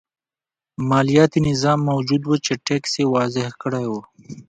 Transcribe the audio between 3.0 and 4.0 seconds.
وضعه کړی و.